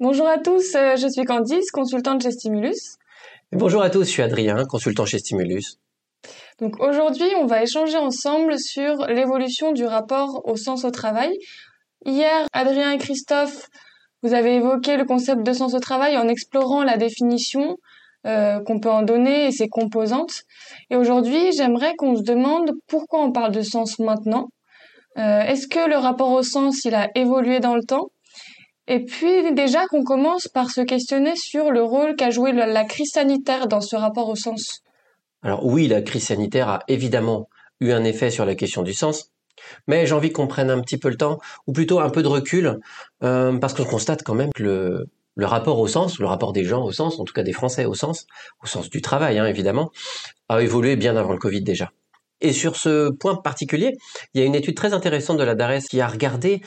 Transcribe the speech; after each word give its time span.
Bonjour 0.00 0.26
à 0.26 0.38
tous, 0.38 0.74
euh, 0.76 0.96
je 0.96 1.06
suis 1.08 1.24
Candice, 1.24 1.70
consultante 1.70 2.22
chez 2.22 2.30
Stimulus. 2.30 2.96
Bonjour 3.52 3.82
à 3.82 3.90
tous, 3.90 4.04
je 4.04 4.08
suis 4.08 4.22
Adrien, 4.22 4.64
consultant 4.64 5.04
chez 5.04 5.18
Stimulus. 5.18 5.76
Donc 6.58 6.80
aujourd'hui, 6.80 7.28
on 7.38 7.44
va 7.44 7.62
échanger 7.62 7.98
ensemble 7.98 8.58
sur 8.58 9.06
l'évolution 9.08 9.72
du 9.72 9.84
rapport 9.84 10.40
au 10.48 10.56
sens 10.56 10.86
au 10.86 10.90
travail. 10.90 11.36
Hier, 12.06 12.46
Adrien 12.54 12.92
et 12.92 12.96
Christophe, 12.96 13.68
vous 14.22 14.32
avez 14.32 14.54
évoqué 14.54 14.96
le 14.96 15.04
concept 15.04 15.42
de 15.42 15.52
sens 15.52 15.74
au 15.74 15.80
travail 15.80 16.16
en 16.16 16.28
explorant 16.28 16.82
la 16.82 16.96
définition 16.96 17.76
euh, 18.26 18.58
qu'on 18.60 18.80
peut 18.80 18.88
en 18.88 19.02
donner 19.02 19.48
et 19.48 19.52
ses 19.52 19.68
composantes. 19.68 20.44
Et 20.88 20.96
aujourd'hui, 20.96 21.52
j'aimerais 21.52 21.94
qu'on 21.96 22.16
se 22.16 22.22
demande 22.22 22.72
pourquoi 22.86 23.20
on 23.20 23.32
parle 23.32 23.52
de 23.52 23.60
sens 23.60 23.98
maintenant. 23.98 24.48
Euh, 25.18 25.42
Est-ce 25.42 25.68
que 25.68 25.90
le 25.90 25.98
rapport 25.98 26.30
au 26.30 26.42
sens, 26.42 26.86
il 26.86 26.94
a 26.94 27.10
évolué 27.14 27.60
dans 27.60 27.74
le 27.74 27.82
temps? 27.82 28.08
Et 28.90 29.04
puis 29.04 29.54
déjà 29.54 29.86
qu'on 29.86 30.02
commence 30.02 30.48
par 30.48 30.68
se 30.68 30.80
questionner 30.80 31.36
sur 31.36 31.70
le 31.70 31.80
rôle 31.80 32.16
qu'a 32.16 32.30
joué 32.30 32.50
la, 32.50 32.84
crise 32.84 33.12
sanitaire 33.12 33.68
dans 33.68 33.80
ce 33.80 33.94
rapport 33.94 34.28
au 34.28 34.34
sens. 34.34 34.80
Alors 35.44 35.64
oui, 35.64 35.86
la 35.86 36.02
crise 36.02 36.26
sanitaire 36.26 36.68
a 36.68 36.80
évidemment 36.88 37.48
eu 37.78 37.92
un 37.92 38.02
effet 38.02 38.30
sur 38.30 38.44
la 38.44 38.56
question 38.56 38.82
du 38.82 38.92
sens, 38.92 39.30
mais 39.86 40.06
j'ai 40.06 40.14
envie 40.14 40.32
qu'on 40.32 40.48
prenne 40.48 40.70
un 40.70 40.80
petit 40.80 40.98
peu 40.98 41.08
le 41.08 41.16
temps, 41.16 41.38
ou 41.68 41.72
plutôt 41.72 42.00
un 42.00 42.10
peu 42.10 42.24
de 42.24 42.26
recul, 42.26 42.80
euh, 43.22 43.56
parce 43.58 43.74
qu'on 43.74 43.84
constate 43.84 44.24
quand 44.24 44.34
même 44.34 44.50
que 44.52 44.64
le, 44.64 45.08
le 45.36 45.46
rapport 45.46 45.78
au 45.78 45.86
sens, 45.86 46.18
le 46.18 46.26
rapport 46.26 46.52
des 46.52 46.64
gens 46.64 46.82
au 46.82 46.90
sens, 46.90 47.20
en 47.20 47.24
tout 47.24 47.32
cas 47.32 47.44
des 47.44 47.52
Français 47.52 47.84
au 47.84 47.94
sens, 47.94 48.26
au 48.60 48.66
sens 48.66 48.90
du 48.90 49.00
travail 49.00 49.38
hein, 49.38 49.46
évidemment, 49.46 49.92
a 50.48 50.60
évolué 50.62 50.96
bien 50.96 51.16
avant 51.16 51.32
le 51.32 51.38
Covid 51.38 51.62
déjà. 51.62 51.92
Et 52.40 52.52
sur 52.52 52.76
ce 52.76 53.10
point 53.10 53.36
particulier, 53.36 53.92
il 54.34 54.40
y 54.40 54.42
a 54.42 54.46
une 54.46 54.54
étude 54.54 54.76
très 54.76 54.92
intéressante 54.92 55.38
de 55.38 55.44
la 55.44 55.54
DARES 55.54 55.82
qui 55.90 56.00
a 56.00 56.08
regardé 56.08 56.62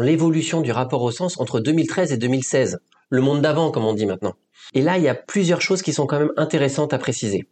l'évolution 0.00 0.60
du 0.60 0.72
rapport 0.72 1.02
au 1.02 1.10
sens 1.10 1.38
entre 1.40 1.60
2013 1.60 2.12
et 2.12 2.16
2016, 2.16 2.78
le 3.10 3.20
monde 3.20 3.40
d'avant 3.40 3.70
comme 3.70 3.84
on 3.84 3.94
dit 3.94 4.06
maintenant. 4.06 4.34
Et 4.74 4.82
là, 4.82 4.98
il 4.98 5.04
y 5.04 5.08
a 5.08 5.14
plusieurs 5.14 5.60
choses 5.60 5.82
qui 5.82 5.92
sont 5.92 6.06
quand 6.06 6.18
même 6.18 6.32
intéressantes 6.36 6.92
à 6.92 6.98
préciser. 6.98 7.48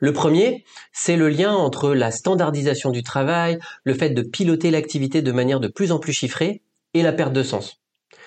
Le 0.00 0.12
premier, 0.12 0.64
c'est 0.92 1.16
le 1.16 1.28
lien 1.28 1.52
entre 1.52 1.92
la 1.92 2.12
standardisation 2.12 2.90
du 2.90 3.02
travail, 3.02 3.58
le 3.84 3.94
fait 3.94 4.10
de 4.10 4.22
piloter 4.22 4.70
l'activité 4.70 5.22
de 5.22 5.32
manière 5.32 5.58
de 5.58 5.68
plus 5.68 5.90
en 5.90 5.98
plus 5.98 6.12
chiffrée 6.12 6.62
et 6.94 7.02
la 7.02 7.12
perte 7.12 7.32
de 7.32 7.42
sens. 7.42 7.80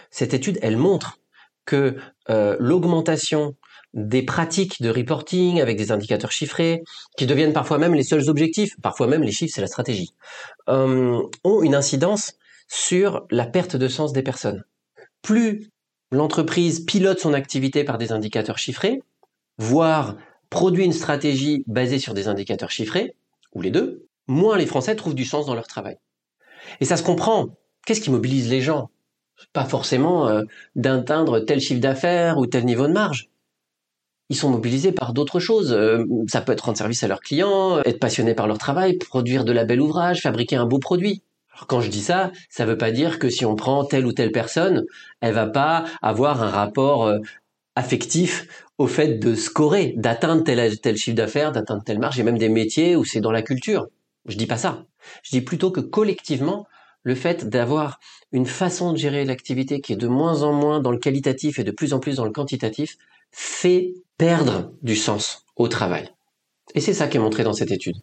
Cette 0.10 0.34
étude, 0.34 0.60
elle 0.62 0.76
montre 0.76 1.20
que 1.66 1.95
euh, 2.30 2.58
l'augmentation 2.60 3.56
des 3.94 4.23
pratiques 4.23 4.81
de 4.81 4.89
reporting 4.89 5.61
avec 5.61 5.78
des 5.78 5.92
indicateurs 5.92 6.31
chiffrés, 6.31 6.81
qui 7.17 7.25
deviennent 7.25 7.53
parfois 7.53 7.78
même 7.78 7.94
les 7.94 8.03
seuls 8.03 8.30
objectifs, 8.30 8.75
parfois 8.81 9.08
même 9.08 9.23
les 9.23 9.31
chiffres 9.31 9.53
c'est 9.53 9.61
la 9.61 9.67
stratégie, 9.67 10.14
euh, 10.70 11.22
ont 11.44 11.61
une 11.61 11.75
incidence 11.75 12.33
sur 12.67 13.25
la 13.31 13.45
perte 13.45 13.75
de 13.75 13.88
sens 13.88 14.14
des 14.14 14.23
personnes. 14.23 14.64
Plus 15.22 15.70
l'entreprise 16.11 16.81
pilote 16.81 17.20
son 17.20 17.33
activité 17.33 17.83
par 17.83 17.98
des 17.98 18.11
indicateurs 18.11 18.58
chiffrés, 18.58 19.02
voire 19.58 20.17
produit 20.50 20.86
une 20.86 20.94
stratégie 20.94 21.64
basée 21.67 22.00
sur 22.00 22.14
des 22.14 22.28
indicateurs 22.28 22.72
chiffrés, 22.72 23.16
ou 23.53 23.61
les 23.61 23.72
deux, 23.72 24.05
moins 24.28 24.58
les 24.58 24.66
Français 24.66 24.95
trouvent 24.95 25.16
du 25.16 25.26
sens 25.26 25.45
dans 25.45 25.55
leur 25.55 25.67
travail. 25.67 25.98
Et 26.80 26.86
ça 26.86 26.98
se 26.98 27.03
comprend. 27.03 27.50
Qu'est-ce 27.86 28.02
qui 28.02 28.11
mobilise 28.11 28.50
les 28.50 28.61
gens? 28.61 28.89
Pas 29.53 29.66
forcément 29.66 30.28
euh, 30.28 30.44
d'atteindre 30.76 31.39
tel 31.39 31.59
chiffre 31.59 31.81
d'affaires 31.81 32.38
ou 32.38 32.45
tel 32.45 32.66
niveau 32.66 32.88
de 32.88 32.94
marge. 32.94 33.31
Ils 34.32 34.38
sont 34.38 34.50
mobilisés 34.50 34.94
par 34.94 35.12
d'autres 35.12 35.42
choses. 35.42 35.74
Euh, 35.74 36.06
ça 36.30 36.40
peut 36.40 36.54
être 36.54 36.62
rendre 36.62 36.78
service 36.78 37.04
à 37.04 37.10
leurs 37.10 37.20
clients, 37.20 37.82
être 37.84 38.00
passionné 38.00 38.34
par 38.34 38.48
leur 38.48 38.58
travail, 38.58 38.98
produire 38.98 39.44
de 39.44 39.52
la 39.52 39.66
belle 39.66 39.82
ouvrage, 39.82 40.22
fabriquer 40.22 40.56
un 40.56 40.66
beau 40.66 40.80
produit. 40.80 41.22
Quand 41.68 41.82
je 41.82 41.90
dis 41.90 42.00
ça, 42.00 42.32
ça 42.50 42.66
veut 42.66 42.78
pas 42.78 42.92
dire 42.92 43.20
que 43.20 43.30
si 43.30 43.46
on 43.46 43.58
prend 43.58 43.84
telle 43.84 44.06
ou 44.06 44.14
telle 44.14 44.32
personne, 44.32 44.86
elle 45.20 45.34
va 45.34 45.48
pas 45.48 45.84
avoir 46.02 46.42
un 46.44 46.50
rapport 46.50 47.08
euh, 47.08 47.20
affectif 47.76 48.48
au 48.78 48.88
fait 48.88 49.20
de 49.20 49.36
scorer, 49.36 49.96
d'atteindre 49.98 50.45
tel, 50.45 50.80
tel 50.80 50.95
chiffre 50.95 51.18
d'affaires, 51.18 51.52
d'atteindre 51.52 51.84
telle 51.84 52.00
marge. 52.00 52.16
Il 52.16 52.20
y 52.20 52.22
a 52.22 52.26
même 52.26 52.38
des 52.38 52.48
métiers 52.48 52.95
où 52.95 53.04
c'est 53.04 53.20
dans 53.20 53.34
la 53.34 53.42
culture. 53.42 53.89
Je 54.28 54.38
dis 54.38 54.48
pas 54.48 54.55
ça. 54.55 54.86
Je 55.23 55.32
dis 55.32 55.42
plutôt 55.42 55.72
que 55.72 55.82
collectivement, 55.82 56.67
le 57.04 57.16
fait 57.16 57.50
d'avoir 57.50 58.00
une 58.32 58.45
façon 58.45 58.94
de 58.94 58.98
gérer 58.98 59.26
l'activité 59.26 59.82
qui 59.82 59.92
est 59.92 59.98
de 59.98 60.08
moins 60.08 60.44
en 60.44 60.54
moins 60.54 60.80
dans 60.80 60.92
le 60.92 61.00
qualitatif 61.00 61.60
et 61.60 61.66
de 61.66 61.72
plus 61.72 61.92
en 61.92 62.00
plus 62.00 62.16
dans 62.16 62.26
le 62.26 62.32
quantitatif 62.32 62.95
fait 63.31 63.93
perdre 64.17 64.71
du 64.81 64.95
sens 64.95 65.45
au 65.55 65.67
travail. 65.67 66.09
Et 66.75 66.81
c'est 66.81 66.93
ça 66.93 67.08
qui 67.08 67.17
est 67.17 67.21
montré 67.21 67.43
dans 67.43 67.53
cette 67.53 67.71
étude. 67.71 67.97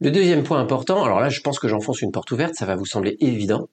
Le 0.00 0.10
deuxième 0.10 0.42
point 0.42 0.60
important, 0.60 1.04
alors 1.04 1.20
là 1.20 1.28
je 1.28 1.40
pense 1.40 1.58
que 1.58 1.68
j'enfonce 1.68 2.02
une 2.02 2.12
porte 2.12 2.30
ouverte, 2.32 2.54
ça 2.54 2.66
va 2.66 2.76
vous 2.76 2.86
sembler 2.86 3.16
évident, 3.20 3.68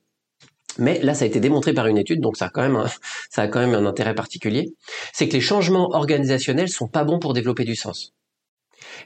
mais 0.77 0.99
là, 1.01 1.13
ça 1.13 1.25
a 1.25 1.27
été 1.27 1.39
démontré 1.39 1.73
par 1.73 1.87
une 1.87 1.97
étude, 1.97 2.21
donc 2.21 2.37
ça 2.37 2.45
a 2.45 2.49
quand 2.49 2.61
même 2.61 2.75
un, 3.75 3.85
intérêt 3.85 4.15
particulier. 4.15 4.73
C'est 5.13 5.27
que 5.27 5.33
les 5.33 5.41
changements 5.41 5.89
organisationnels 5.91 6.69
sont 6.69 6.87
pas 6.87 7.03
bons 7.03 7.19
pour 7.19 7.33
développer 7.33 7.65
du 7.65 7.75
sens. 7.75 8.13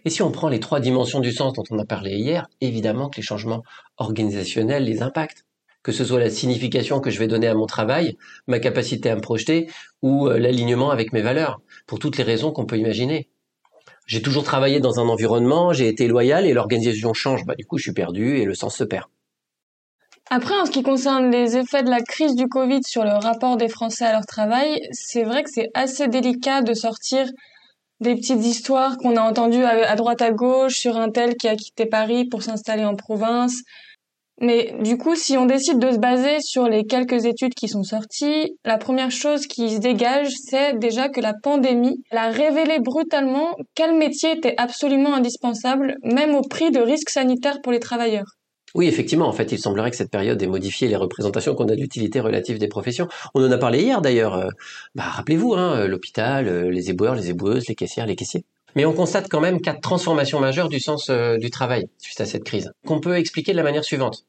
Et 0.06 0.10
si 0.10 0.22
on 0.22 0.32
prend 0.32 0.48
les 0.48 0.60
trois 0.60 0.80
dimensions 0.80 1.20
du 1.20 1.32
sens 1.32 1.54
dont 1.54 1.64
on 1.70 1.80
a 1.80 1.86
parlé 1.86 2.12
hier, 2.12 2.48
évidemment 2.62 3.10
que 3.10 3.18
les 3.18 3.24
changements 3.24 3.64
organisationnels 3.98 4.84
les 4.84 5.02
impactent. 5.02 5.46
Que 5.86 5.92
ce 5.92 6.04
soit 6.04 6.20
la 6.20 6.32
signification 6.32 7.00
que 7.00 7.12
je 7.12 7.20
vais 7.20 7.28
donner 7.28 7.46
à 7.46 7.54
mon 7.54 7.68
travail, 7.68 8.18
ma 8.48 8.58
capacité 8.58 9.08
à 9.12 9.16
me 9.16 9.22
projeter, 9.22 9.70
ou 10.02 10.28
euh, 10.28 10.40
l'alignement 10.40 10.90
avec 10.90 11.14
mes 11.14 11.22
valeurs, 11.22 11.62
pour 11.86 12.00
toutes 12.00 12.18
les 12.18 12.24
raisons 12.24 12.52
qu'on 12.52 12.66
peut 12.66 12.80
imaginer. 12.80 13.30
J'ai 14.08 14.24
toujours 14.24 14.44
travaillé 14.44 14.80
dans 14.80 15.00
un 15.00 15.08
environnement, 15.08 15.74
j'ai 15.74 15.88
été 15.88 16.08
loyal 16.08 16.48
et 16.48 16.54
l'organisation 16.54 17.14
change, 17.14 17.46
bah 17.46 17.54
du 17.56 17.68
coup 17.68 17.78
je 17.78 17.84
suis 17.84 17.94
perdu 17.94 18.38
et 18.40 18.46
le 18.46 18.56
sens 18.56 18.76
se 18.76 18.84
perd. 18.84 19.06
Après, 20.32 20.58
en 20.60 20.66
ce 20.66 20.72
qui 20.72 20.82
concerne 20.82 21.30
les 21.30 21.56
effets 21.56 21.84
de 21.84 21.92
la 21.92 22.02
crise 22.02 22.36
du 22.36 22.48
Covid 22.48 22.82
sur 22.84 23.04
le 23.04 23.12
rapport 23.12 23.56
des 23.56 23.70
Français 23.70 24.06
à 24.06 24.14
leur 24.14 24.26
travail, 24.26 24.82
c'est 24.92 25.22
vrai 25.22 25.44
que 25.44 25.52
c'est 25.52 25.70
assez 25.76 26.08
délicat 26.08 26.64
de 26.64 26.74
sortir 26.74 27.28
des 28.00 28.16
petites 28.16 28.44
histoires 28.44 28.98
qu'on 28.98 29.18
a 29.18 29.22
entendues 29.22 29.64
à 29.64 29.96
droite 29.96 30.24
à 30.24 30.32
gauche 30.32 30.78
sur 30.78 30.98
un 30.98 31.12
tel 31.12 31.36
qui 31.36 31.48
a 31.48 31.56
quitté 31.56 31.86
Paris 31.86 32.26
pour 32.26 32.42
s'installer 32.42 32.86
en 32.86 32.96
province. 32.96 33.62
Mais 34.42 34.76
du 34.82 34.98
coup, 34.98 35.16
si 35.16 35.38
on 35.38 35.46
décide 35.46 35.80
de 35.80 35.92
se 35.92 35.98
baser 35.98 36.42
sur 36.42 36.68
les 36.68 36.86
quelques 36.86 37.26
études 37.26 37.54
qui 37.54 37.70
sont 37.70 37.84
sorties, 37.84 38.58
la 38.66 38.78
première 38.78 39.12
chose 39.12 39.48
qui 39.48 39.70
se 39.70 39.80
dégage, 39.80 40.30
c'est 40.50 40.78
déjà 40.78 41.08
que 41.08 41.22
la 41.22 41.34
pandémie 41.42 42.04
a 42.12 42.30
révélé 42.30 42.80
brutalement 42.80 43.56
quel 43.76 43.98
métier 43.98 44.34
était 44.34 44.56
absolument 44.58 45.14
indispensable, 45.16 45.96
même 46.04 46.36
au 46.36 46.42
prix 46.42 46.72
de 46.72 46.80
risques 46.80 47.10
sanitaires 47.10 47.62
pour 47.62 47.72
les 47.72 47.80
travailleurs. 47.80 48.36
Oui, 48.76 48.88
effectivement, 48.88 49.28
en 49.28 49.32
fait, 49.32 49.54
il 49.54 49.58
semblerait 49.58 49.90
que 49.90 49.96
cette 49.96 50.12
période 50.12 50.42
ait 50.44 50.48
modifié 50.48 50.90
les 50.90 50.98
représentations 50.98 51.56
qu'on 51.56 51.70
a 51.70 51.76
d'utilité 51.78 52.20
relative 52.20 52.60
des 52.60 52.68
professions. 52.68 53.08
On 53.34 53.42
en 53.42 53.50
a 53.50 53.58
parlé 53.58 53.82
hier 53.82 54.02
d'ailleurs. 54.02 54.36
Euh, 54.36 54.50
bah, 54.96 55.04
rappelez-vous, 55.04 55.54
hein, 55.54 55.80
euh, 55.80 55.88
l'hôpital, 55.88 56.50
euh, 56.50 56.70
les 56.70 56.90
éboueurs, 56.90 57.16
les 57.16 57.30
éboueuses, 57.30 57.70
les 57.70 57.76
caissières, 57.76 58.06
les 58.06 58.18
caissiers. 58.18 58.44
Mais 58.76 58.86
on 58.86 58.94
constate 58.94 59.28
quand 59.30 59.42
même 59.42 59.62
quatre 59.62 59.82
transformations 59.82 60.40
majeures 60.40 60.70
du 60.70 60.80
sens 60.80 61.10
du 61.10 61.50
travail 61.50 61.88
suite 61.98 62.22
à 62.22 62.26
cette 62.26 62.44
crise, 62.44 62.72
qu'on 62.86 63.00
peut 63.00 63.18
expliquer 63.18 63.52
de 63.52 63.58
la 63.58 63.64
manière 63.64 63.84
suivante. 63.84 64.26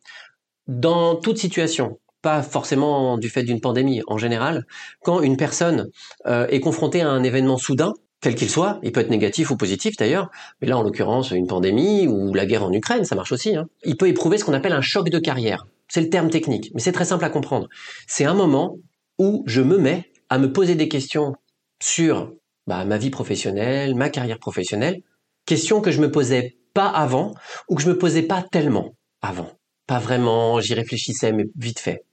Dans 0.69 1.17
toute 1.17 1.39
situation, 1.39 1.99
pas 2.23 2.43
forcément 2.43 3.19
du 3.19 3.29
fait 3.29 3.43
d'une 3.43 3.61
pandémie, 3.61 4.03
en 4.07 4.19
général, 4.19 4.67
quand 5.03 5.21
une 5.21 5.37
personne 5.37 5.91
est 6.25 6.61
confrontée 6.61 7.03
à 7.03 7.09
un 7.09 7.23
événement 7.23 7.57
soudain, 7.57 7.95
quel 8.21 8.35
qu'il 8.35 8.51
soit, 8.51 8.81
il 8.83 8.93
peut 8.93 9.01
être 9.01 9.11
négatif 9.11 9.51
ou 9.51 9.57
positif 9.57 9.97
d'ailleurs, 9.97 10.31
mais 10.61 10.69
là 10.69 10.79
en 10.79 10.83
l'occurrence 10.83 11.31
une 11.31 11.47
pandémie 11.47 12.07
ou 12.09 12.35
la 12.35 12.47
guerre 12.47 12.65
en 12.65 12.73
Ukraine, 12.73 13.05
ça 13.05 13.15
marche 13.15 13.33
aussi, 13.33 13.55
hein. 13.55 13.69
il 13.85 13.97
peut 13.97 14.09
éprouver 14.09 14.39
ce 14.39 14.45
qu'on 14.45 14.55
appelle 14.55 14.73
un 14.73 14.81
choc 14.81 15.11
de 15.11 15.19
carrière. 15.19 15.67
C'est 15.89 16.01
le 16.01 16.09
terme 16.09 16.31
technique, 16.31 16.73
mais 16.75 16.81
c'est 16.81 16.93
très 16.93 17.05
simple 17.05 17.25
à 17.25 17.31
comprendre. 17.31 17.69
C'est 18.09 18.25
un 18.25 18.35
moment 18.35 18.77
où 19.19 19.45
je 19.47 19.63
me 19.63 19.79
mets 19.79 20.11
à 20.29 20.39
me 20.39 20.53
poser 20.53 20.75
des 20.75 20.89
questions 20.89 21.35
sur 21.81 22.33
bah, 22.67 22.85
ma 22.85 22.99
vie 22.99 23.11
professionnelle, 23.11 23.95
ma 23.95 24.11
carrière 24.11 24.39
professionnelle, 24.39 25.03
questions 25.45 25.81
que 25.81 25.91
je 25.91 26.01
me 26.01 26.11
posais 26.11 26.57
pas 26.75 26.89
avant 26.89 27.35
ou 27.69 27.77
que 27.77 27.83
je 27.83 27.89
me 27.89 27.99
posais 27.99 28.23
pas 28.23 28.43
tellement 28.43 28.95
avant. 29.23 29.51
Pas 29.87 29.99
vraiment, 29.99 30.61
j'y 30.61 30.75
réfléchissais, 30.75 31.33
mais 31.33 31.47
vite 31.57 31.79
fait. 31.79 32.05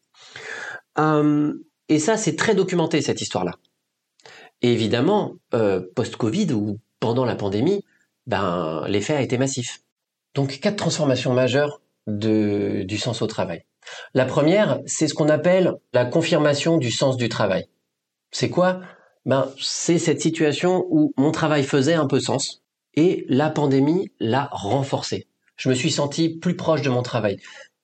Hum, 0.96 1.60
et 1.90 2.00
ça, 2.00 2.18
c'est 2.18 2.36
très 2.36 2.56
documenté, 2.56 3.02
cette 3.02 3.22
histoire-là. 3.22 3.54
Et 4.62 4.72
évidemment, 4.72 5.34
euh, 5.54 5.82
post-Covid 5.96 6.54
ou 6.54 6.80
pendant 7.00 7.26
la 7.26 7.36
pandémie, 7.36 7.84
ben, 8.28 8.86
l'effet 8.88 9.16
a 9.16 9.22
été 9.22 9.38
massif. 9.38 9.82
Donc, 10.36 10.60
quatre 10.60 10.78
transformations 10.78 11.34
majeures 11.34 11.82
de, 12.08 12.84
du 12.84 12.98
sens 12.98 13.22
au 13.22 13.28
travail. 13.28 13.66
La 14.14 14.26
première, 14.26 14.80
c'est 14.86 15.08
ce 15.08 15.14
qu'on 15.14 15.30
appelle 15.30 15.74
la 15.92 16.06
confirmation 16.06 16.78
du 16.78 16.92
sens 16.92 17.18
du 17.18 17.28
travail. 17.28 17.68
C'est 18.32 18.50
quoi? 18.50 18.80
Ben, 19.26 19.50
c'est 19.58 20.00
cette 20.00 20.22
situation 20.22 20.86
où 20.90 21.14
mon 21.16 21.32
travail 21.32 21.64
faisait 21.64 21.94
un 21.94 22.08
peu 22.08 22.20
sens 22.20 22.62
et 22.96 23.26
la 23.30 23.50
pandémie 23.50 24.12
l'a 24.20 24.50
renforcé. 24.52 25.28
Je 25.56 25.70
me 25.70 25.74
suis 25.74 25.92
senti 25.92 26.30
plus 26.30 26.56
proche 26.56 26.82
de 26.82 26.90
mon 26.90 27.04
travail, 27.04 27.38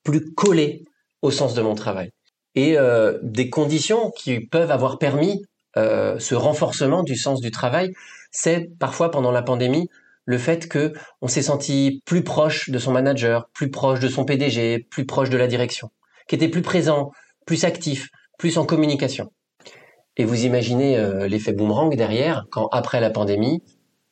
plus 0.03 0.33
collé 0.33 0.83
au 1.21 1.31
sens 1.31 1.53
de 1.53 1.61
mon 1.61 1.75
travail. 1.75 2.11
Et 2.55 2.77
euh, 2.77 3.17
des 3.21 3.49
conditions 3.49 4.11
qui 4.11 4.41
peuvent 4.41 4.71
avoir 4.71 4.97
permis 4.97 5.43
euh, 5.77 6.19
ce 6.19 6.35
renforcement 6.35 7.03
du 7.03 7.15
sens 7.15 7.39
du 7.39 7.51
travail, 7.51 7.93
c'est 8.31 8.69
parfois 8.77 9.11
pendant 9.11 9.31
la 9.31 9.41
pandémie 9.41 9.89
le 10.25 10.37
fait 10.37 10.67
que 10.67 10.93
on 11.21 11.27
s'est 11.27 11.41
senti 11.41 12.01
plus 12.05 12.23
proche 12.23 12.69
de 12.69 12.79
son 12.79 12.91
manager, 12.91 13.49
plus 13.53 13.71
proche 13.71 13.99
de 13.99 14.09
son 14.09 14.25
PDG, 14.25 14.79
plus 14.79 15.05
proche 15.05 15.29
de 15.29 15.37
la 15.37 15.47
direction, 15.47 15.89
qui 16.27 16.35
était 16.35 16.49
plus 16.49 16.61
présent, 16.61 17.11
plus 17.45 17.63
actif, 17.63 18.09
plus 18.37 18.57
en 18.57 18.65
communication. 18.65 19.31
Et 20.17 20.25
vous 20.25 20.45
imaginez 20.45 20.97
euh, 20.97 21.27
l'effet 21.27 21.53
boomerang 21.53 21.95
derrière, 21.95 22.45
quand 22.51 22.67
après 22.71 22.99
la 22.99 23.09
pandémie, 23.09 23.63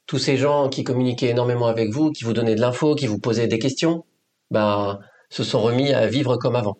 tous 0.05 0.19
ces 0.19 0.37
gens 0.37 0.69
qui 0.69 0.83
communiquaient 0.83 1.29
énormément 1.29 1.67
avec 1.67 1.89
vous, 1.89 2.11
qui 2.11 2.23
vous 2.23 2.33
donnaient 2.33 2.55
de 2.55 2.61
l'info, 2.61 2.95
qui 2.95 3.07
vous 3.07 3.19
posaient 3.19 3.47
des 3.47 3.59
questions, 3.59 4.05
ben, 4.51 4.99
se 5.29 5.43
sont 5.43 5.59
remis 5.59 5.91
à 5.91 6.07
vivre 6.07 6.37
comme 6.37 6.55
avant. 6.55 6.77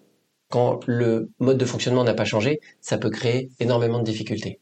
Quand 0.50 0.80
le 0.88 1.30
mode 1.40 1.58
de 1.58 1.66
fonctionnement 1.66 2.06
n'a 2.06 2.14
pas 2.14 2.24
changé, 2.24 2.62
ça 2.80 2.98
peut 2.98 3.10
créer 3.10 3.50
énormément 3.60 4.00
de 4.00 4.06
difficultés. 4.06 4.62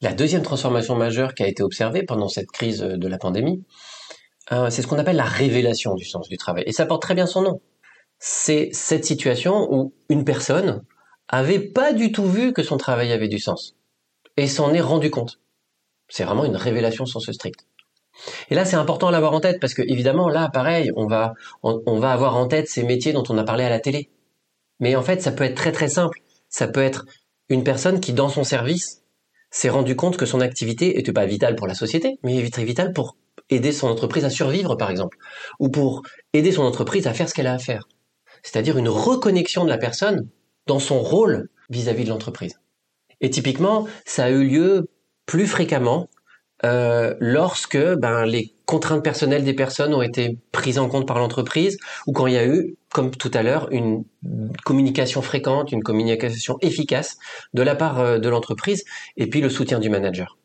La 0.00 0.12
deuxième 0.14 0.42
transformation 0.42 0.96
majeure 0.96 1.34
qui 1.34 1.42
a 1.42 1.48
été 1.48 1.62
observée 1.62 2.02
pendant 2.02 2.28
cette 2.28 2.50
crise 2.50 2.80
de 2.80 3.08
la 3.08 3.18
pandémie, 3.18 3.62
euh, 4.50 4.70
c'est 4.70 4.82
ce 4.82 4.86
qu'on 4.86 4.98
appelle 4.98 5.16
la 5.16 5.24
révélation 5.24 5.94
du 5.94 6.04
sens 6.04 6.28
du 6.28 6.36
travail. 6.36 6.64
Et 6.66 6.72
ça 6.72 6.86
porte 6.86 7.02
très 7.02 7.14
bien 7.14 7.26
son 7.26 7.42
nom. 7.42 7.60
C'est 8.18 8.70
cette 8.72 9.04
situation 9.04 9.68
où 9.70 9.92
une 10.08 10.24
personne 10.24 10.82
avait 11.28 11.60
pas 11.60 11.92
du 11.92 12.12
tout 12.12 12.26
vu 12.26 12.52
que 12.52 12.62
son 12.62 12.76
travail 12.76 13.12
avait 13.12 13.28
du 13.28 13.38
sens 13.38 13.76
et 14.36 14.46
s'en 14.46 14.72
est 14.72 14.80
rendu 14.80 15.10
compte. 15.10 15.40
C'est 16.08 16.24
vraiment 16.24 16.44
une 16.44 16.56
révélation 16.56 17.06
sens 17.06 17.30
strict. 17.30 17.66
Et 18.50 18.54
là, 18.54 18.64
c'est 18.64 18.76
important 18.76 19.08
à 19.08 19.10
l'avoir 19.10 19.32
en 19.32 19.40
tête 19.40 19.60
parce 19.60 19.74
que 19.74 19.82
évidemment, 19.82 20.28
là, 20.28 20.50
pareil, 20.52 20.90
on 20.96 21.06
va, 21.06 21.32
on, 21.62 21.98
va 21.98 22.12
avoir 22.12 22.36
en 22.36 22.46
tête 22.46 22.68
ces 22.68 22.82
métiers 22.82 23.12
dont 23.12 23.24
on 23.28 23.38
a 23.38 23.44
parlé 23.44 23.64
à 23.64 23.70
la 23.70 23.80
télé. 23.80 24.10
Mais 24.80 24.96
en 24.96 25.02
fait, 25.02 25.22
ça 25.22 25.32
peut 25.32 25.44
être 25.44 25.56
très 25.56 25.72
très 25.72 25.88
simple. 25.88 26.20
Ça 26.48 26.68
peut 26.68 26.82
être 26.82 27.06
une 27.48 27.64
personne 27.64 28.00
qui, 28.00 28.12
dans 28.12 28.28
son 28.28 28.44
service, 28.44 29.02
s'est 29.50 29.70
rendu 29.70 29.96
compte 29.96 30.16
que 30.16 30.26
son 30.26 30.40
activité 30.40 30.98
était 30.98 31.12
pas 31.12 31.26
vitale 31.26 31.56
pour 31.56 31.66
la 31.66 31.74
société, 31.74 32.18
mais 32.22 32.48
très 32.50 32.64
vitale 32.64 32.92
pour 32.92 33.16
aider 33.50 33.72
son 33.72 33.88
entreprise 33.88 34.24
à 34.24 34.30
survivre, 34.30 34.76
par 34.76 34.90
exemple, 34.90 35.16
ou 35.58 35.68
pour 35.68 36.02
aider 36.32 36.52
son 36.52 36.62
entreprise 36.62 37.06
à 37.06 37.14
faire 37.14 37.28
ce 37.28 37.34
qu'elle 37.34 37.46
a 37.46 37.54
à 37.54 37.58
faire. 37.58 37.88
C'est-à-dire 38.42 38.78
une 38.78 38.88
reconnexion 38.88 39.64
de 39.64 39.68
la 39.68 39.78
personne 39.78 40.28
dans 40.66 40.78
son 40.78 41.00
rôle 41.00 41.48
vis-à-vis 41.70 42.02
-vis 42.02 42.06
de 42.06 42.10
l'entreprise. 42.10 42.60
Et 43.20 43.30
typiquement, 43.30 43.86
ça 44.04 44.24
a 44.24 44.30
eu 44.30 44.44
lieu 44.46 44.88
plus 45.26 45.46
fréquemment 45.46 46.08
euh, 46.64 47.14
lorsque 47.18 47.78
ben, 47.96 48.24
les 48.24 48.54
contraintes 48.66 49.02
personnelles 49.02 49.42
des 49.42 49.54
personnes 49.54 49.94
ont 49.94 50.02
été 50.02 50.38
prises 50.52 50.78
en 50.78 50.88
compte 50.88 51.08
par 51.08 51.18
l'entreprise 51.18 51.76
ou 52.06 52.12
quand 52.12 52.28
il 52.28 52.34
y 52.34 52.38
a 52.38 52.46
eu, 52.46 52.76
comme 52.92 53.10
tout 53.10 53.30
à 53.34 53.42
l'heure, 53.42 53.70
une 53.72 54.04
communication 54.64 55.22
fréquente, 55.22 55.72
une 55.72 55.82
communication 55.82 56.58
efficace 56.60 57.18
de 57.52 57.62
la 57.62 57.74
part 57.74 58.00
euh, 58.00 58.18
de 58.18 58.28
l'entreprise 58.28 58.84
et 59.16 59.26
puis 59.26 59.40
le 59.40 59.50
soutien 59.50 59.80
du 59.80 59.90
manager. 59.90 60.38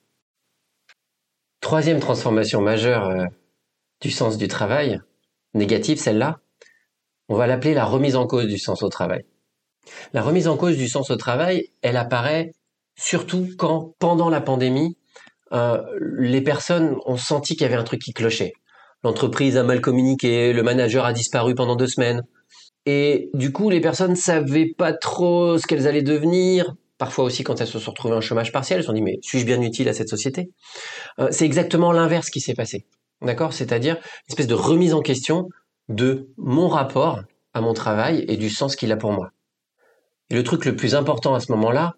Troisième 1.62 2.00
transformation 2.00 2.62
majeure 2.62 3.10
euh, 3.10 3.26
du 4.02 4.10
sens 4.10 4.38
du 4.38 4.48
travail, 4.48 5.00
négative 5.54 6.00
celle-là, 6.00 6.40
on 7.30 7.36
va 7.36 7.46
l'appeler 7.46 7.74
la 7.74 7.86
remise 7.86 8.16
en 8.16 8.26
cause 8.26 8.48
du 8.48 8.58
sens 8.58 8.82
au 8.82 8.90
travail. 8.90 9.24
La 10.14 10.22
remise 10.22 10.48
en 10.48 10.58
cause 10.58 10.78
du 10.78 10.88
sens 10.88 11.12
au 11.12 11.16
travail, 11.16 11.70
elle 11.82 11.98
apparaît 11.98 12.54
surtout 12.98 13.48
quand, 13.58 13.94
pendant 14.00 14.30
la 14.30 14.42
pandémie, 14.42 14.98
euh, 15.54 15.82
les 16.18 16.42
personnes 16.42 16.96
ont 17.06 17.18
senti 17.18 17.56
qu'il 17.56 17.64
y 17.64 17.66
avait 17.66 17.76
un 17.76 17.84
truc 17.84 18.02
qui 18.02 18.14
clochait. 18.14 18.54
L'entreprise 19.04 19.58
a 19.58 19.64
mal 19.64 19.82
communiqué, 19.82 20.54
le 20.54 20.64
manager 20.64 21.06
a 21.06 21.14
disparu 21.14 21.56
pendant 21.56 21.76
deux 21.76 21.88
semaines. 21.88 22.24
Et 22.86 23.30
du 23.34 23.52
coup, 23.52 23.70
les 23.70 23.82
personnes 23.82 24.16
savaient 24.16 24.72
pas 24.78 24.94
trop 24.94 25.58
ce 25.58 25.68
qu'elles 25.68 25.88
allaient 25.88 26.02
devenir. 26.02 26.74
Parfois 26.98 27.26
aussi, 27.26 27.44
quand 27.44 27.62
elles 27.62 27.68
se 27.68 27.80
sont 27.80 27.92
retrouvées 27.92 28.16
en 28.16 28.22
chômage 28.22 28.52
partiel, 28.52 28.78
elles 28.80 28.84
se 28.84 28.88
sont 28.88 28.94
dit, 28.94 29.04
mais 29.04 29.20
suis-je 29.22 29.46
bien 29.46 29.62
utile 29.62 29.88
à 29.88 29.94
cette 29.94 30.10
société? 30.10 30.50
Euh, 31.20 31.28
C'est 31.32 31.46
exactement 31.46 31.92
l'inverse 31.92 32.30
qui 32.30 32.40
s'est 32.40 32.56
passé. 32.56 32.86
D'accord? 33.22 33.54
C'est-à-dire 33.54 33.96
une 33.96 34.32
espèce 34.32 34.48
de 34.48 34.56
remise 34.56 34.94
en 34.94 35.02
question 35.02 35.48
de 35.90 36.30
mon 36.38 36.68
rapport 36.68 37.22
à 37.54 37.62
mon 37.62 37.74
travail 37.74 38.26
et 38.28 38.38
du 38.38 38.50
sens 38.50 38.76
qu'il 38.76 38.92
a 38.92 38.98
pour 38.98 39.12
moi. 39.12 39.32
Et 40.30 40.36
le 40.36 40.44
truc 40.44 40.66
le 40.66 40.76
plus 40.76 40.96
important 40.96 41.36
à 41.36 41.40
ce 41.40 41.52
moment-là, 41.54 41.96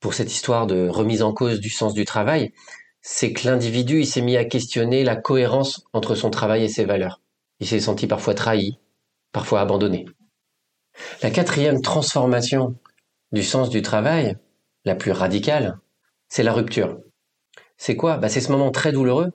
pour 0.00 0.14
cette 0.14 0.32
histoire 0.32 0.66
de 0.66 0.88
remise 0.88 1.22
en 1.22 1.32
cause 1.32 1.60
du 1.60 1.70
sens 1.70 1.94
du 1.94 2.04
travail, 2.04 2.52
c'est 3.02 3.32
que 3.32 3.46
l'individu, 3.46 4.00
il 4.00 4.06
s'est 4.06 4.20
mis 4.20 4.36
à 4.36 4.44
questionner 4.44 5.04
la 5.04 5.16
cohérence 5.16 5.84
entre 5.92 6.14
son 6.14 6.30
travail 6.30 6.64
et 6.64 6.68
ses 6.68 6.84
valeurs. 6.84 7.20
Il 7.60 7.66
s'est 7.66 7.80
senti 7.80 8.06
parfois 8.06 8.34
trahi, 8.34 8.78
parfois 9.32 9.60
abandonné. 9.60 10.06
La 11.22 11.30
quatrième 11.30 11.82
transformation 11.82 12.76
du 13.32 13.42
sens 13.42 13.70
du 13.70 13.82
travail, 13.82 14.36
la 14.84 14.94
plus 14.94 15.12
radicale, 15.12 15.78
c'est 16.28 16.42
la 16.42 16.52
rupture. 16.52 16.98
C'est 17.76 17.96
quoi? 17.96 18.16
Bah, 18.16 18.28
C'est 18.28 18.40
ce 18.40 18.50
moment 18.50 18.70
très 18.70 18.92
douloureux 18.92 19.32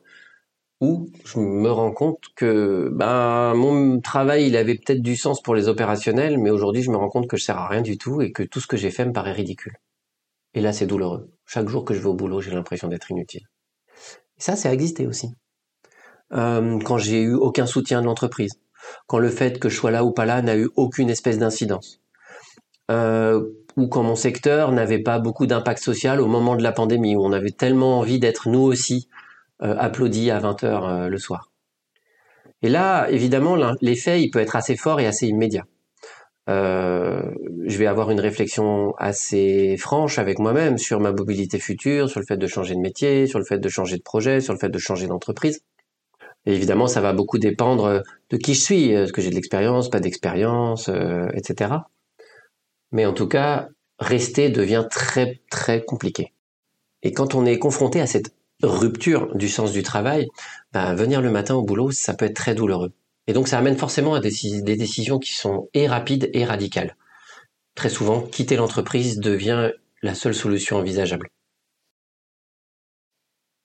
où 0.81 1.09
je 1.25 1.39
me 1.39 1.71
rends 1.71 1.91
compte 1.91 2.23
que 2.35 2.89
bah, 2.91 3.53
mon 3.55 4.01
travail, 4.01 4.47
il 4.47 4.57
avait 4.57 4.75
peut-être 4.75 5.03
du 5.03 5.15
sens 5.15 5.41
pour 5.41 5.53
les 5.53 5.67
opérationnels, 5.67 6.39
mais 6.39 6.49
aujourd'hui, 6.49 6.81
je 6.81 6.89
me 6.89 6.97
rends 6.97 7.09
compte 7.09 7.27
que 7.27 7.37
je 7.37 7.43
sers 7.43 7.57
à 7.57 7.67
rien 7.67 7.81
du 7.81 7.99
tout 7.99 8.21
et 8.21 8.31
que 8.31 8.41
tout 8.41 8.59
ce 8.59 8.65
que 8.65 8.77
j'ai 8.77 8.89
fait 8.89 9.05
me 9.05 9.13
paraît 9.13 9.31
ridicule. 9.31 9.77
Et 10.55 10.59
là, 10.59 10.73
c'est 10.73 10.87
douloureux. 10.87 11.29
Chaque 11.45 11.69
jour 11.69 11.85
que 11.85 11.93
je 11.93 11.99
vais 11.99 12.07
au 12.07 12.15
boulot, 12.15 12.41
j'ai 12.41 12.51
l'impression 12.51 12.87
d'être 12.87 13.11
inutile. 13.11 13.47
Ça, 14.37 14.55
c'est 14.55 14.73
existé 14.73 15.05
aussi. 15.05 15.29
Euh, 16.33 16.79
quand 16.79 16.97
j'ai 16.97 17.21
eu 17.21 17.35
aucun 17.35 17.67
soutien 17.67 18.01
de 18.01 18.07
l'entreprise, 18.07 18.53
quand 19.05 19.19
le 19.19 19.29
fait 19.29 19.59
que 19.59 19.69
je 19.69 19.75
sois 19.75 19.91
là 19.91 20.03
ou 20.03 20.11
pas 20.11 20.25
là 20.25 20.41
n'a 20.41 20.57
eu 20.57 20.69
aucune 20.75 21.11
espèce 21.11 21.37
d'incidence, 21.37 22.01
euh, 22.89 23.45
ou 23.77 23.87
quand 23.87 24.01
mon 24.01 24.15
secteur 24.15 24.71
n'avait 24.71 25.03
pas 25.03 25.19
beaucoup 25.19 25.45
d'impact 25.45 25.81
social 25.81 26.19
au 26.19 26.27
moment 26.27 26.55
de 26.55 26.63
la 26.63 26.71
pandémie, 26.71 27.15
où 27.15 27.23
on 27.23 27.33
avait 27.33 27.51
tellement 27.51 27.99
envie 27.99 28.19
d'être 28.19 28.49
nous 28.49 28.61
aussi 28.61 29.07
euh, 29.63 29.75
applaudis 29.77 30.31
à 30.31 30.39
20h 30.39 31.07
le 31.07 31.17
soir. 31.17 31.51
Et 32.61 32.69
là, 32.69 33.09
évidemment, 33.09 33.55
l'effet, 33.81 34.21
il 34.21 34.29
peut 34.29 34.39
être 34.39 34.55
assez 34.55 34.75
fort 34.75 34.99
et 34.99 35.07
assez 35.07 35.27
immédiat. 35.27 35.65
Euh, 36.49 37.21
je 37.65 37.77
vais 37.77 37.85
avoir 37.85 38.11
une 38.11 38.19
réflexion 38.19 38.93
assez 38.97 39.77
franche 39.77 40.19
avec 40.19 40.39
moi-même 40.39 40.77
sur 40.77 40.99
ma 40.99 41.11
mobilité 41.11 41.59
future, 41.59 42.09
sur 42.09 42.19
le 42.19 42.25
fait 42.25 42.37
de 42.37 42.47
changer 42.47 42.75
de 42.75 42.79
métier, 42.79 43.27
sur 43.27 43.39
le 43.39 43.45
fait 43.45 43.59
de 43.59 43.69
changer 43.69 43.97
de 43.97 44.01
projet, 44.01 44.41
sur 44.41 44.53
le 44.53 44.59
fait 44.59 44.69
de 44.69 44.77
changer 44.77 45.07
d'entreprise. 45.07 45.61
Évidemment, 46.45 46.87
ça 46.87 47.01
va 47.01 47.13
beaucoup 47.13 47.37
dépendre 47.37 48.01
de 48.31 48.37
qui 48.37 48.55
je 48.55 48.61
suis, 48.61 48.89
est-ce 48.89 49.13
que 49.13 49.21
j'ai 49.21 49.29
de 49.29 49.35
l'expérience, 49.35 49.89
pas 49.89 49.99
d'expérience, 49.99 50.89
euh, 50.89 51.27
etc. 51.35 51.75
Mais 52.91 53.05
en 53.05 53.13
tout 53.13 53.27
cas, 53.27 53.69
rester 53.99 54.49
devient 54.49 54.85
très 54.89 55.41
très 55.51 55.83
compliqué. 55.83 56.33
Et 57.03 57.13
quand 57.13 57.35
on 57.35 57.45
est 57.45 57.59
confronté 57.59 58.01
à 58.01 58.07
cette 58.07 58.33
rupture 58.63 59.35
du 59.35 59.49
sens 59.49 59.71
du 59.71 59.83
travail, 59.83 60.27
ben, 60.73 60.93
venir 60.93 61.21
le 61.21 61.31
matin 61.31 61.55
au 61.55 61.63
boulot, 61.63 61.91
ça 61.91 62.13
peut 62.13 62.25
être 62.25 62.35
très 62.35 62.55
douloureux. 62.55 62.93
Et 63.27 63.33
donc 63.33 63.47
ça 63.47 63.57
amène 63.57 63.77
forcément 63.77 64.13
à 64.13 64.19
des, 64.19 64.61
décisions 64.61 65.19
qui 65.19 65.33
sont 65.33 65.69
et 65.73 65.87
rapides 65.87 66.29
et 66.33 66.45
radicales. 66.45 66.95
Très 67.75 67.89
souvent, 67.89 68.21
quitter 68.21 68.55
l'entreprise 68.55 69.19
devient 69.19 69.71
la 70.01 70.15
seule 70.15 70.35
solution 70.35 70.77
envisageable. 70.77 71.29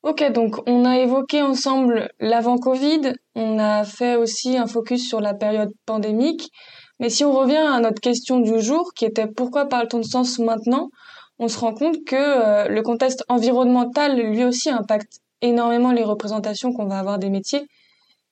Ok, 0.02 0.30
donc 0.30 0.60
on 0.68 0.84
a 0.84 0.98
évoqué 0.98 1.42
ensemble 1.42 2.10
l'avant-Covid, 2.20 3.14
on 3.34 3.58
a 3.58 3.84
fait 3.84 4.14
aussi 4.14 4.56
un 4.56 4.68
focus 4.68 5.08
sur 5.08 5.20
la 5.20 5.34
période 5.34 5.72
pandémique, 5.84 6.52
mais 7.00 7.10
si 7.10 7.24
on 7.24 7.32
revient 7.32 7.56
à 7.56 7.80
notre 7.80 8.00
question 8.00 8.38
du 8.38 8.60
jour, 8.60 8.92
qui 8.94 9.04
était 9.04 9.26
pourquoi 9.26 9.66
parle-t-on 9.66 9.98
de 9.98 10.04
sens 10.04 10.38
maintenant, 10.38 10.90
on 11.38 11.48
se 11.48 11.58
rend 11.58 11.74
compte 11.74 12.04
que 12.04 12.16
euh, 12.16 12.68
le 12.68 12.82
contexte 12.82 13.24
environnemental 13.28 14.18
lui 14.18 14.44
aussi 14.44 14.70
impacte 14.70 15.20
énormément 15.42 15.92
les 15.92 16.04
représentations 16.04 16.72
qu'on 16.72 16.86
va 16.86 16.98
avoir 16.98 17.18
des 17.18 17.30
métiers, 17.30 17.66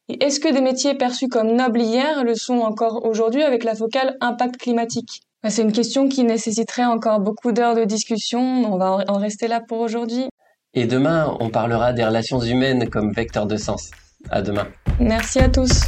est-ce 0.09 0.39
que 0.39 0.53
des 0.53 0.61
métiers 0.61 0.95
perçus 0.95 1.29
comme 1.29 1.53
nobles 1.53 1.81
hier 1.81 2.25
le 2.25 2.35
sont 2.35 2.59
encore 2.59 3.07
aujourd'hui 3.07 3.43
avec 3.43 3.65
la 3.65 3.75
focale 3.75 4.17
impact 4.21 4.59
climatique? 4.59 5.23
Bah, 5.43 5.49
C'est 5.49 5.63
une 5.63 5.73
question 5.73 6.09
qui 6.09 6.25
nécessiterait 6.25 6.85
encore 6.85 7.21
beaucoup 7.21 7.53
d'heures 7.53 7.75
de 7.75 7.85
discussion. 7.85 8.41
On 8.41 8.77
va 8.77 8.99
en 9.09 9.19
rester 9.19 9.49
là 9.49 9.61
pour 9.67 9.81
aujourd'hui. 9.81 10.29
Et 10.75 10.87
demain, 10.87 11.37
on 11.41 11.49
parlera 11.49 11.93
des 11.93 12.05
relations 12.05 12.41
humaines 12.41 12.91
comme 12.91 13.13
vecteur 13.13 13.47
de 13.47 13.57
sens. 13.57 13.91
À 14.31 14.43
demain. 14.43 14.67
Merci 14.99 15.39
à 15.39 15.49
tous. 15.49 15.85